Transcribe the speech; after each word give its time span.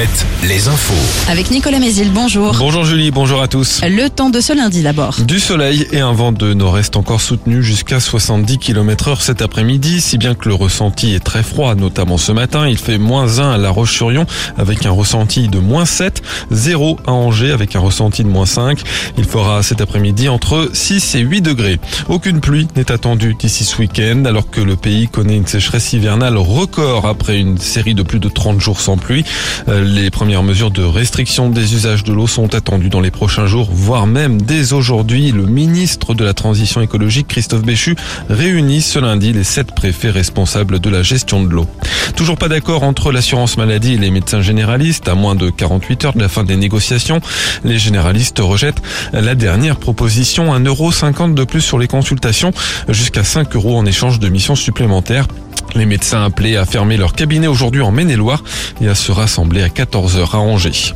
Alouette, 0.00 0.26
les 0.48 0.68
infos. 0.68 1.30
Avec 1.30 1.50
Nicolas 1.50 1.78
Mézil, 1.78 2.10
bonjour. 2.10 2.54
Bonjour 2.58 2.84
Julie, 2.84 3.10
bonjour 3.10 3.42
à 3.42 3.48
tous. 3.48 3.82
Le 3.82 4.08
temps 4.08 4.30
de 4.30 4.40
ce 4.40 4.54
lundi 4.54 4.82
d'abord. 4.82 5.16
Du 5.20 5.38
soleil 5.38 5.86
et 5.92 6.00
un 6.00 6.12
vent 6.12 6.32
de 6.32 6.54
nord-est 6.54 6.96
encore 6.96 7.20
soutenu 7.20 7.62
jusqu'à 7.62 8.00
70 8.00 8.56
km 8.56 9.08
heure 9.08 9.20
cet 9.20 9.42
après-midi, 9.42 10.00
si 10.00 10.16
bien 10.16 10.34
que 10.34 10.48
le 10.48 10.54
ressenti 10.54 11.14
est 11.14 11.22
très 11.22 11.42
froid, 11.42 11.74
notamment 11.74 12.16
ce 12.16 12.32
matin. 12.32 12.66
Il 12.66 12.78
fait 12.78 12.96
moins 12.96 13.40
1 13.40 13.50
à 13.50 13.58
La 13.58 13.68
Roche-sur-Yon 13.68 14.24
avec 14.56 14.86
un 14.86 14.90
ressenti 14.90 15.48
de 15.48 15.58
moins 15.58 15.84
7, 15.84 16.22
0 16.50 16.98
à 17.06 17.12
Angers 17.12 17.52
avec 17.52 17.76
un 17.76 17.80
ressenti 17.80 18.24
de 18.24 18.28
moins 18.28 18.46
5. 18.46 18.80
Il 19.18 19.24
fera 19.24 19.62
cet 19.62 19.82
après-midi 19.82 20.30
entre 20.30 20.70
6 20.72 21.16
et 21.16 21.20
8 21.20 21.42
degrés. 21.42 21.78
Aucune 22.08 22.40
pluie 22.40 22.68
n'est 22.74 22.90
attendue 22.90 23.36
d'ici 23.38 23.64
ce 23.64 23.76
week-end 23.76 24.24
alors 24.24 24.48
que 24.48 24.62
le 24.62 24.76
pays 24.76 25.08
connaît 25.08 25.36
une 25.36 25.46
sécheresse 25.46 25.92
hivernale 25.92 26.38
record 26.38 27.06
après 27.06 27.38
une 27.38 27.58
série 27.58 27.94
de 27.94 28.02
plus 28.02 28.18
de 28.18 28.30
30 28.30 28.60
jours 28.60 28.80
sans 28.80 28.96
pluie. 28.96 29.24
Euh, 29.68 29.89
Les 29.92 30.08
premières 30.08 30.44
mesures 30.44 30.70
de 30.70 30.84
restriction 30.84 31.50
des 31.50 31.74
usages 31.74 32.04
de 32.04 32.12
l'eau 32.12 32.28
sont 32.28 32.54
attendues 32.54 32.90
dans 32.90 33.00
les 33.00 33.10
prochains 33.10 33.46
jours, 33.46 33.68
voire 33.72 34.06
même 34.06 34.40
dès 34.40 34.72
aujourd'hui. 34.72 35.32
Le 35.32 35.46
ministre 35.46 36.14
de 36.14 36.24
la 36.24 36.32
Transition 36.32 36.80
écologique, 36.80 37.26
Christophe 37.26 37.62
Béchu, 37.62 37.96
réunit 38.28 38.82
ce 38.82 39.00
lundi 39.00 39.32
les 39.32 39.42
sept 39.42 39.74
préfets 39.74 40.10
responsables 40.10 40.78
de 40.78 40.90
la 40.90 41.02
gestion 41.02 41.42
de 41.42 41.48
l'eau. 41.48 41.66
Toujours 42.14 42.36
pas 42.36 42.46
d'accord 42.46 42.84
entre 42.84 43.10
l'assurance 43.10 43.56
maladie 43.56 43.94
et 43.94 43.98
les 43.98 44.12
médecins 44.12 44.42
généralistes. 44.42 45.08
À 45.08 45.16
moins 45.16 45.34
de 45.34 45.50
48 45.50 46.04
heures 46.04 46.14
de 46.14 46.20
la 46.20 46.28
fin 46.28 46.44
des 46.44 46.56
négociations, 46.56 47.20
les 47.64 47.78
généralistes 47.78 48.38
rejettent 48.38 48.82
la 49.12 49.34
dernière 49.34 49.76
proposition, 49.76 50.56
1,50€ 50.56 51.34
de 51.34 51.42
plus 51.42 51.62
sur 51.62 51.80
les 51.80 51.88
consultations, 51.88 52.52
jusqu'à 52.88 53.24
5 53.24 53.56
euros 53.56 53.76
en 53.76 53.84
échange 53.86 54.20
de 54.20 54.28
missions 54.28 54.54
supplémentaires. 54.54 55.26
Les 55.74 55.86
médecins 55.86 56.24
appelés 56.24 56.56
à 56.56 56.64
fermer 56.64 56.96
leur 56.96 57.12
cabinet 57.12 57.46
aujourd'hui 57.46 57.82
en 57.82 57.92
Maine-et-Loire 57.92 58.42
et 58.80 58.88
à 58.88 58.94
se 58.94 59.12
rassembler 59.12 59.62
à 59.62 59.68
14h 59.68 60.34
à 60.34 60.38
Angers. 60.38 60.94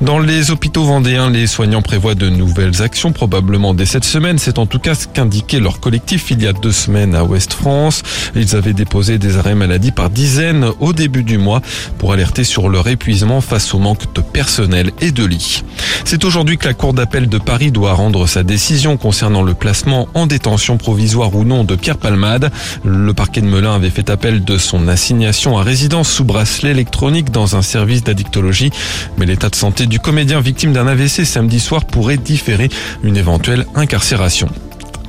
Dans 0.00 0.18
les 0.18 0.50
hôpitaux 0.50 0.84
vendéens, 0.84 1.30
les 1.30 1.46
soignants 1.46 1.82
prévoient 1.82 2.16
de 2.16 2.28
nouvelles 2.28 2.82
actions, 2.82 3.12
probablement 3.12 3.72
dès 3.72 3.86
cette 3.86 4.04
semaine. 4.04 4.38
C'est 4.38 4.58
en 4.58 4.66
tout 4.66 4.80
cas 4.80 4.94
ce 4.94 5.06
qu'indiquait 5.06 5.60
leur 5.60 5.78
collectif 5.80 6.30
il 6.30 6.42
y 6.42 6.46
a 6.46 6.52
deux 6.52 6.72
semaines 6.72 7.14
à 7.14 7.24
Ouest 7.24 7.52
France. 7.52 8.02
Ils 8.34 8.56
avaient 8.56 8.72
déposé 8.72 9.18
des 9.18 9.38
arrêts 9.38 9.54
maladie 9.54 9.92
par 9.92 10.10
dizaines 10.10 10.66
au 10.80 10.92
début 10.92 11.22
du 11.22 11.38
mois 11.38 11.62
pour 11.98 12.12
alerter 12.12 12.42
sur 12.44 12.68
leur 12.68 12.88
épuisement 12.88 13.40
face 13.40 13.74
au 13.74 13.78
manque 13.78 14.12
de 14.12 14.20
personnel 14.20 14.90
et 15.00 15.12
de 15.12 15.24
lits. 15.24 15.62
C'est 16.04 16.24
aujourd'hui 16.24 16.58
que 16.58 16.66
la 16.66 16.74
Cour 16.74 16.92
d'appel 16.92 17.28
de 17.28 17.38
Paris 17.38 17.70
doit 17.70 17.92
rendre 17.92 18.26
sa 18.26 18.42
décision 18.42 18.96
concernant 18.96 19.42
le 19.42 19.54
placement 19.54 20.08
en 20.14 20.26
détention 20.26 20.76
provisoire 20.76 21.34
ou 21.34 21.44
non 21.44 21.64
de 21.64 21.76
Pierre 21.76 21.98
Palmade. 21.98 22.50
Le 22.84 23.14
parquet 23.14 23.40
de 23.40 23.46
Melun 23.46 23.74
avait 23.74 23.90
fait 23.90 24.10
appel 24.16 24.42
de 24.42 24.56
son 24.56 24.88
assignation 24.88 25.58
à 25.58 25.62
résidence 25.62 26.10
sous 26.10 26.24
bracelet 26.24 26.70
électronique 26.70 27.30
dans 27.30 27.54
un 27.54 27.60
service 27.60 28.02
d'addictologie. 28.02 28.70
Mais 29.18 29.26
l'état 29.26 29.50
de 29.50 29.54
santé 29.54 29.84
du 29.86 30.00
comédien 30.00 30.40
victime 30.40 30.72
d'un 30.72 30.86
AVC 30.86 31.26
samedi 31.26 31.60
soir 31.60 31.84
pourrait 31.84 32.16
différer 32.16 32.70
une 33.02 33.18
éventuelle 33.18 33.66
incarcération. 33.74 34.48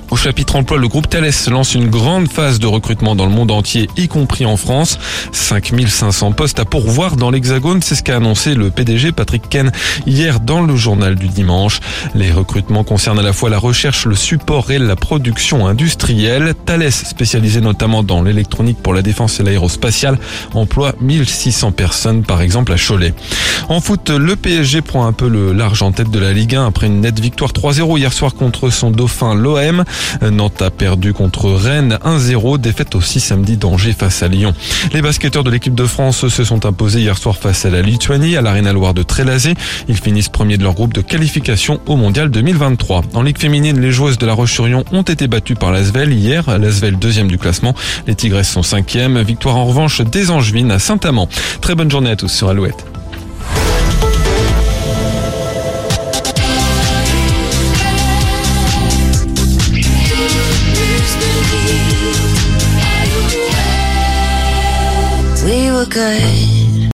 Au 0.10 0.16
chapitre 0.16 0.56
emploi, 0.56 0.78
le 0.78 0.88
groupe 0.88 1.10
Thales 1.10 1.32
lance 1.50 1.76
une 1.76 1.90
grande 1.90 2.32
phase 2.32 2.60
de 2.60 2.68
recrutement 2.68 3.14
dans 3.14 3.26
le 3.26 3.32
monde 3.32 3.52
entier, 3.52 3.90
y 3.98 4.08
compris 4.08 4.46
en 4.46 4.56
France. 4.56 4.98
5500 5.34 6.32
postes 6.32 6.60
à 6.60 6.66
pourvoir 6.66 7.18
dans 7.18 7.30
l'Hexagone, 7.30 7.82
c'est 7.82 7.96
ce 7.96 8.04
qu'a 8.04 8.16
annoncé 8.16 8.56
le 8.56 8.70
PDG 8.70 9.12
Patrick 9.12 9.50
Ken 9.50 9.70
hier 10.06 10.40
dans 10.40 10.62
le 10.62 10.78
journal 10.78 11.16
du 11.16 11.28
dimanche. 11.28 11.82
Les 12.16 12.32
recrutements 12.32 12.86
concernent 12.86 13.20
à 13.20 13.24
la 13.24 13.34
fois 13.34 13.50
la 13.50 13.58
recherche, 13.58 14.06
le 14.06 14.16
support 14.16 14.72
et 14.72 14.80
la 14.80 14.96
production 14.96 15.68
industrielle. 15.68 16.54
Thales, 16.66 16.92
spécialisé 16.92 17.60
notamment 17.60 18.02
dans 18.02 18.22
l'électronique 18.22 18.78
pour 18.82 18.94
la 18.94 19.02
défense 19.02 19.42
et 19.42 19.44
l'aérospatiale, 19.44 20.18
emploie 20.54 20.94
1600 21.02 21.74
personnes 21.74 22.24
par 22.24 22.42
exemple 22.42 22.72
à 22.72 22.78
Cholet. 22.78 23.14
En 23.68 23.82
foot, 23.82 24.10
le 24.10 24.38
PSG 24.38 24.82
prend 24.82 25.06
un 25.06 25.14
peu 25.14 25.28
le 25.28 25.52
large 25.52 25.82
en 25.82 25.92
tête 25.92 26.10
de 26.12 26.20
la 26.20 26.32
Ligue 26.32 26.56
1 26.56 26.66
après 26.66 26.88
une 26.88 27.02
nette 27.02 27.20
victoire 27.20 27.52
3-0 27.52 27.98
hier 27.98 28.14
soir 28.14 28.36
contre 28.36 28.70
son 28.70 28.90
dauphin 28.90 29.36
l'OM. 29.36 29.84
Nantes 30.22 30.62
a 30.62 30.72
perdu 30.72 31.14
contre 31.14 31.50
Rennes 31.52 32.00
1-0, 32.04 32.60
défaite 32.60 32.96
aussi 32.96 33.20
samedi 33.20 33.58
d'Angers 33.58 33.94
face 33.98 34.24
à 34.24 34.28
Lyon. 34.28 34.54
Les 34.94 35.02
basketteurs 35.02 35.44
de 35.44 35.50
l'équipe 35.50 35.76
de 35.76 35.86
France 35.86 36.28
se 36.28 36.44
sont 36.44 36.66
imposés 36.66 37.02
hier 37.02 37.18
soir 37.18 37.36
face 37.36 37.66
à 37.66 37.70
la 37.70 37.82
Lituanie 37.82 38.38
à 38.38 38.42
l'Arena 38.42 38.74
Loire 38.74 38.94
de 38.94 39.04
Trélazé. 39.04 39.54
Ils 39.88 39.98
finissent 39.98 40.30
premiers 40.30 40.58
de 40.58 40.64
leur 40.64 40.74
groupe 40.74 40.94
de 40.94 41.02
qualification 41.02 41.80
au 41.86 41.96
Mondial 41.96 42.30
2023. 42.30 43.04
En 43.14 43.22
Ligue 43.22 43.38
féminine, 43.38 43.80
les 43.80 43.92
joueuses 43.92 44.18
de 44.18 44.26
la 44.26 44.34
Roche-sur-Yon 44.34 44.84
ont 44.92 45.04
été 45.04 45.28
battues 45.28 45.56
par 45.56 45.72
l'Asvel 45.72 46.14
hier. 46.14 46.58
L'Asvel 46.58 46.98
deuxième 46.98 47.28
du 47.28 47.38
classement. 47.38 47.76
Les 48.08 48.16
Tigresses 48.16 48.50
sont 48.50 48.64
cinquième. 48.64 49.22
Victoire 49.22 49.58
en 49.58 49.66
revanche 49.66 50.02
des 50.02 50.32
Angevines 50.32 50.72
à 50.72 50.80
Saint-Amand. 50.80 51.30
Très 51.62 51.76
bonne 51.76 51.92
journée 51.92 52.12
à 52.12 52.16
tous 52.16 52.30
sur 52.30 52.50
Alouette. 52.50 52.97
good. 65.90 66.57